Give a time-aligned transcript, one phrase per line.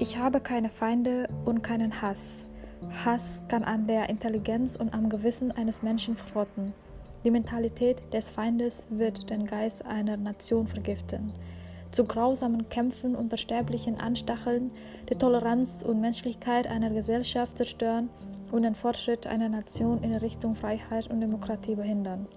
[0.00, 2.48] Ich habe keine Feinde und keinen Hass.
[3.04, 6.72] Hass kann an der Intelligenz und am Gewissen eines Menschen verrotten.
[7.24, 11.32] Die Mentalität des Feindes wird den Geist einer Nation vergiften.
[11.90, 14.70] Zu grausamen Kämpfen unter sterblichen Anstacheln,
[15.10, 18.08] die Toleranz und Menschlichkeit einer Gesellschaft zerstören
[18.52, 22.28] und den Fortschritt einer Nation in Richtung Freiheit und Demokratie behindern.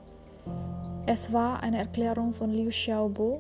[1.05, 3.39] Es war eine Erklärung von Liu Xiaobo,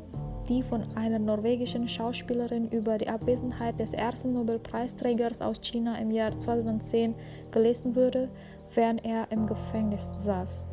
[0.49, 6.37] die von einer norwegischen Schauspielerin über die Abwesenheit des ersten Nobelpreisträgers aus China im Jahr
[6.37, 7.15] 2010
[7.51, 8.29] gelesen wurde,
[8.73, 10.65] während er im Gefängnis saß.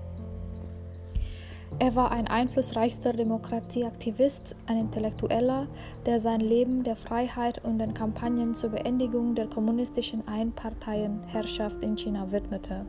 [1.81, 5.69] Er war ein einflussreichster Demokratieaktivist, ein Intellektueller,
[6.07, 12.33] der sein Leben der Freiheit und den Kampagnen zur Beendigung der kommunistischen Einparteienherrschaft in China
[12.33, 12.85] widmete.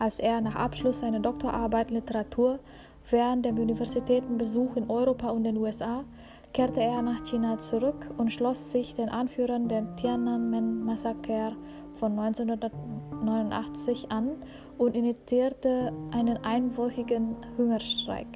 [0.00, 2.58] Als er nach Abschluss seiner Doktorarbeit Literatur
[3.10, 6.04] während dem Universitätenbesuch in Europa und den USA
[6.52, 11.56] kehrte er nach China zurück und schloss sich den Anführern der Tiananmen-Massaker
[11.94, 14.36] von 1989 an
[14.78, 18.26] und initiierte einen einwöchigen Hungerstreik.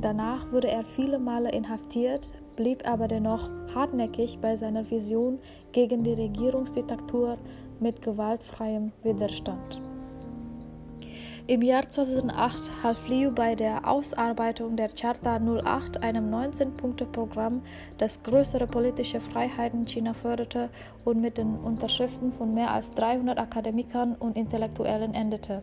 [0.00, 5.38] Danach wurde er viele Male inhaftiert, blieb aber dennoch hartnäckig bei seiner Vision
[5.72, 7.36] gegen die Regierungsdiktatur
[7.80, 9.82] mit gewaltfreiem Widerstand.
[11.46, 17.60] Im Jahr 2008 half Liu bei der Ausarbeitung der Charta 08, einem 19-Punkte-Programm,
[17.98, 20.70] das größere politische Freiheiten in China förderte
[21.04, 25.60] und mit den Unterschriften von mehr als 300 Akademikern und Intellektuellen endete.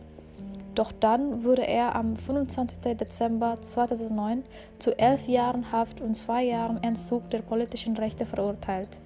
[0.76, 2.96] Doch dann wurde er am 25.
[2.96, 4.44] Dezember 2009
[4.78, 9.00] zu elf Jahren Haft und zwei Jahren Entzug der politischen Rechte verurteilt.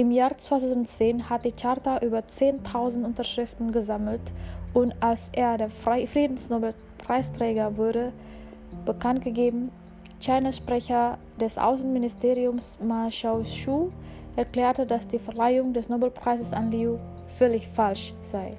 [0.00, 4.32] Im Jahr 2010 hat die Charta über 10.000 Unterschriften gesammelt
[4.72, 8.14] und als er der Friedensnobelpreisträger wurde,
[8.86, 9.70] bekannt gegeben,
[10.18, 13.90] China-Sprecher des Außenministeriums Ma Xiaoshu
[14.36, 18.56] erklärte, dass die Verleihung des Nobelpreises an Liu völlig falsch sei.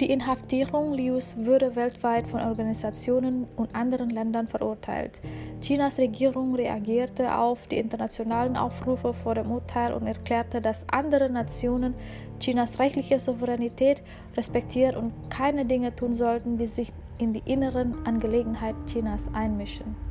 [0.00, 5.20] Die Inhaftierung Lius wurde weltweit von Organisationen und anderen Ländern verurteilt.
[5.60, 11.92] Chinas Regierung reagierte auf die internationalen Aufrufe vor dem Urteil und erklärte, dass andere Nationen
[12.38, 14.02] Chinas rechtliche Souveränität
[14.38, 20.09] respektieren und keine Dinge tun sollten, die sich in die inneren Angelegenheiten Chinas einmischen.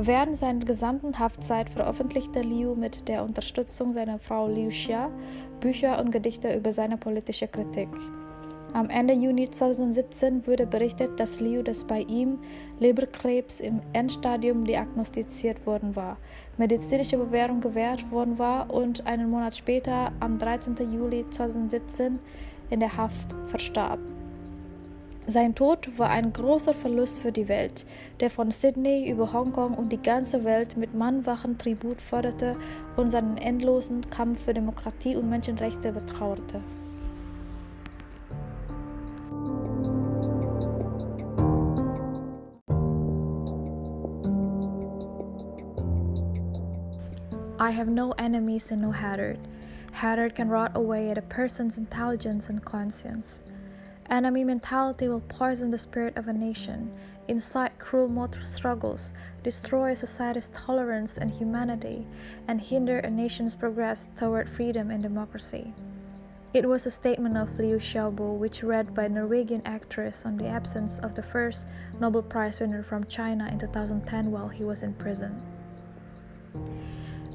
[0.00, 5.10] Während seiner gesamten Haftzeit veröffentlichte Liu mit der Unterstützung seiner Frau Liu Xia
[5.58, 7.88] Bücher und Gedichte über seine politische Kritik.
[8.74, 12.38] Am Ende Juni 2017 wurde berichtet, dass Liu das bei ihm
[12.78, 16.16] Leberkrebs im Endstadium diagnostiziert worden war,
[16.58, 20.76] medizinische Bewährung gewährt worden war und einen Monat später, am 13.
[20.94, 22.20] Juli 2017,
[22.70, 23.98] in der Haft verstarb.
[25.30, 27.84] Sein Tod war ein großer Verlust für die Welt,
[28.20, 32.56] der von Sydney über Hongkong und die ganze Welt mit mannwachen Tribut forderte
[32.96, 36.62] und seinen endlosen Kampf für Demokratie und Menschenrechte betrauerte.
[47.60, 49.38] I have no enemies and no hatred.
[49.92, 53.44] Hatred can rot away at a person's intelligence and conscience.
[54.10, 56.90] Enemy mentality will poison the spirit of a nation,
[57.28, 62.06] incite cruel motor struggles, destroy a society's tolerance and humanity,
[62.48, 65.74] and hinder a nation's progress toward freedom and democracy.
[66.54, 70.98] It was a statement of Liu Xiaobo, which read by Norwegian actress on the absence
[71.00, 71.68] of the first
[72.00, 75.42] Nobel Prize winner from China in 2010 while he was in prison.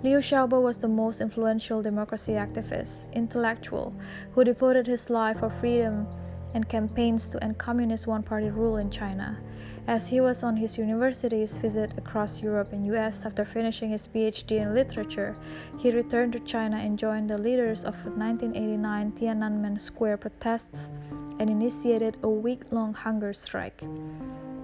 [0.01, 3.93] Liu Xiaobo was the most influential democracy activist, intellectual,
[4.31, 6.07] who devoted his life for freedom
[6.53, 9.37] and campaigns to end communist one party rule in China.
[9.87, 14.61] As he was on his university's visit across Europe and US after finishing his PhD
[14.61, 15.35] in literature,
[15.77, 20.91] he returned to China and joined the leaders of the 1989 Tiananmen Square protests
[21.39, 23.83] and initiated a week long hunger strike.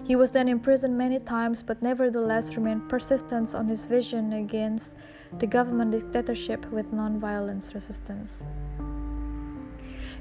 [0.06, 4.96] He was then imprisoned many times, but nevertheless remained persistent on his vision against
[5.38, 8.48] the government dictatorship with non-violence resistance.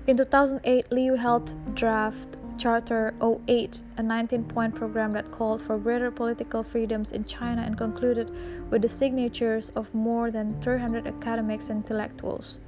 [0.08, 6.10] In 2008, Liu helped draft Charter 08, a 19 point program that called for greater
[6.10, 8.30] political freedoms in China and concluded
[8.70, 12.58] with the signatures of more than 300 academics and intellectuals,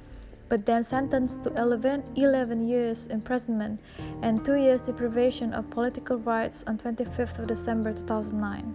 [0.49, 3.79] but then sentenced to 11, 11 years imprisonment
[4.21, 8.71] and 2 years deprivation of political rights on 25th of December 2009.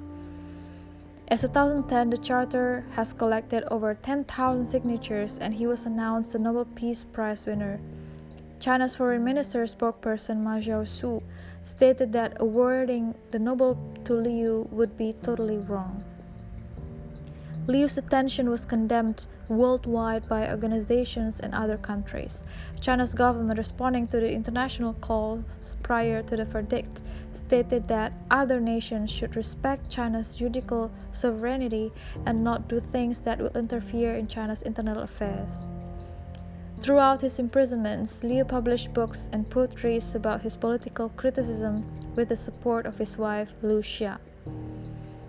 [1.29, 6.65] As 2010, the charter has collected over 10,000 signatures and he was announced the Nobel
[6.75, 7.79] Peace Prize winner.
[8.67, 11.23] China's foreign minister spokesperson Ma Jiaosu
[11.63, 16.03] stated that awarding the Nobel to Liu would be totally wrong.
[17.69, 22.43] Liu's detention was condemned worldwide by organizations and other countries.
[22.81, 27.05] China's government, responding to the international calls prior to the verdict,
[27.35, 31.93] stated that other nations should respect China's judicial sovereignty
[32.27, 35.67] and not do things that will interfere in China's internal affairs.
[36.81, 41.85] Throughout his imprisonments, Liu published books and poetries about his political criticism
[42.15, 44.19] with the support of his wife, Liu Xia.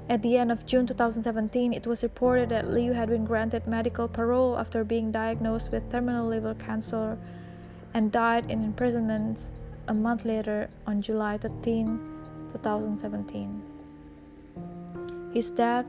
[0.09, 4.07] At the end of June 2017, it was reported that Liu had been granted medical
[4.07, 7.17] parole after being diagnosed with terminal liver cancer
[7.94, 9.51] and died in imprisonment
[9.88, 11.99] a month later on July 13,
[12.51, 13.61] 2017.
[15.33, 15.85] His death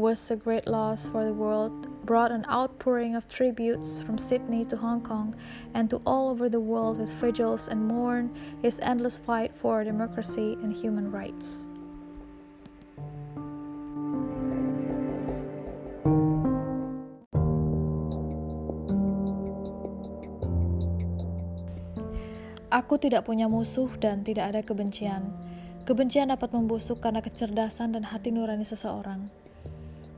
[0.00, 1.76] was a great loss for the world,
[2.08, 5.36] brought an outpouring of tributes from Sydney to Hong Kong
[5.76, 8.32] and to all over the world with vigils and mourn
[8.64, 11.68] his endless fight for democracy and human rights.
[22.72, 25.28] Aku tidak punya musuh dan tidak ada kebencian.
[25.84, 29.39] Kebencian dapat membusuk karena kecerdasan dan hati nurani seseorang.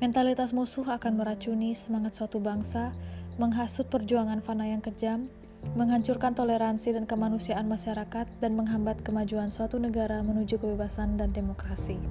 [0.02, 2.90] Mentalitas musuh akan meracuni semangat suatu bangsa,
[3.38, 5.30] menghasut perjuangan fana yang kejam,
[5.78, 12.02] menghancurkan toleransi dan kemanusiaan masyarakat, dan menghambat kemajuan suatu negara menuju kebebasan dan demokrasi.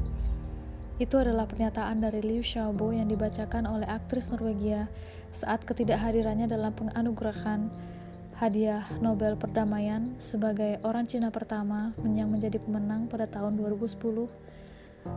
[1.04, 4.88] Itu adalah pernyataan dari Liu Xiaobo yang dibacakan oleh aktris Norwegia
[5.36, 7.68] saat ketidakhadirannya dalam penganugerahan
[8.40, 14.00] hadiah Nobel Perdamaian sebagai orang Cina pertama yang menjadi pemenang pada tahun 2010.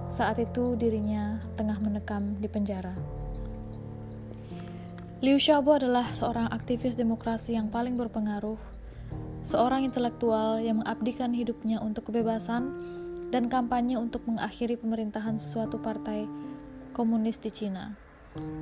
[0.08, 2.94] Saat itu dirinya tengah menekam di penjara.
[5.24, 8.60] Liu Xiaobo adalah seorang aktivis demokrasi yang paling berpengaruh,
[9.40, 12.68] seorang intelektual yang mengabdikan hidupnya untuk kebebasan
[13.32, 16.28] dan kampanye untuk mengakhiri pemerintahan suatu partai
[16.92, 17.96] komunis di Cina.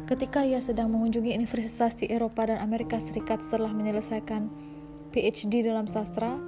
[0.06, 4.46] Ketika ia sedang mengunjungi universitas di Eropa dan Amerika Serikat setelah menyelesaikan
[5.10, 6.38] PhD dalam sastra,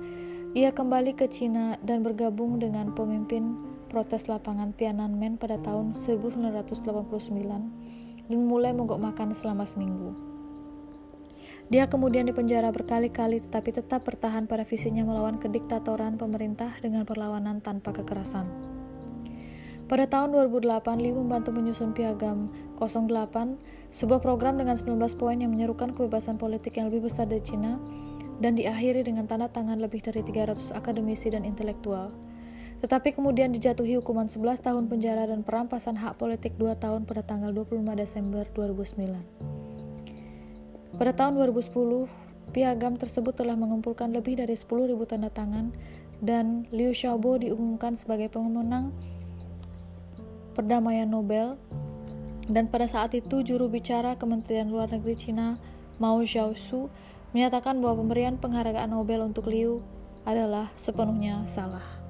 [0.55, 6.83] ia kembali ke Cina dan bergabung dengan pemimpin protes lapangan Tiananmen pada tahun 1989
[8.27, 10.19] dan mulai mogok makan selama seminggu.
[11.71, 17.95] Dia kemudian dipenjara berkali-kali tetapi tetap bertahan pada visinya melawan kediktatoran pemerintah dengan perlawanan tanpa
[17.95, 18.51] kekerasan.
[19.87, 25.95] Pada tahun 2008, Lee membantu menyusun Piagam 08, sebuah program dengan 19 poin yang menyerukan
[25.95, 27.79] kebebasan politik yang lebih besar dari Cina
[28.43, 32.11] dan diakhiri dengan tanda tangan lebih dari 300 akademisi dan intelektual.
[32.83, 37.53] Tetapi kemudian dijatuhi hukuman 11 tahun penjara dan perampasan hak politik 2 tahun pada tanggal
[37.53, 39.21] 25 Desember 2009.
[40.95, 42.07] Pada tahun 2010,
[42.55, 45.75] piagam tersebut telah mengumpulkan lebih dari 10.000 tanda tangan
[46.23, 48.95] dan Liu Xiaobo diumumkan sebagai pemenang
[50.55, 51.59] perdamaian Nobel
[52.47, 55.59] dan pada saat itu juru bicara Kementerian Luar Negeri Cina
[55.99, 56.87] Mao Zhaosu
[57.35, 59.83] menyatakan bahwa pemberian penghargaan Nobel untuk Liu
[60.23, 62.04] adalah sepenuhnya salah.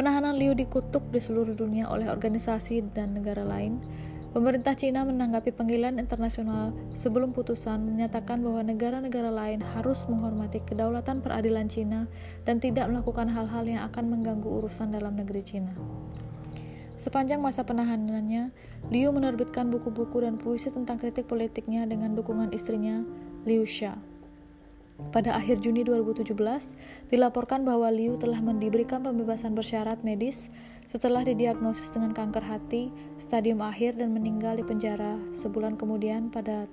[0.00, 3.84] Penahanan Liu dikutuk di seluruh dunia oleh organisasi dan negara lain.
[4.32, 11.68] Pemerintah Cina menanggapi panggilan internasional sebelum putusan menyatakan bahwa negara-negara lain harus menghormati kedaulatan peradilan
[11.68, 12.08] Cina
[12.48, 15.76] dan tidak melakukan hal-hal yang akan mengganggu urusan dalam negeri Cina.
[16.96, 18.56] Sepanjang masa penahanannya,
[18.88, 23.04] Liu menerbitkan buku-buku dan puisi tentang kritik politiknya dengan dukungan istrinya,
[23.44, 24.00] Liu Xia.
[25.08, 26.36] Pada akhir Juni 2017,
[27.08, 30.52] dilaporkan bahwa Liu telah diberikan pembebasan bersyarat medis
[30.84, 36.68] setelah didiagnosis dengan kanker hati stadium akhir dan meninggal di penjara sebulan kemudian pada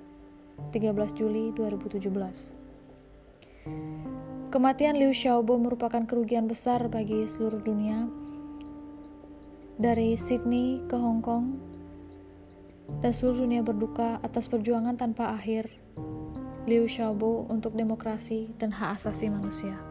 [0.70, 2.68] 13 Juli 2017.
[4.48, 8.08] Kematian Liu Xiaobo merupakan kerugian besar bagi seluruh dunia
[9.78, 11.60] dari Sydney ke Hong Kong,
[13.04, 15.70] dan seluruh dunia berduka atas perjuangan tanpa akhir
[16.68, 19.87] Liu Xiaobo untuk demokrasi dan hak asasi manusia.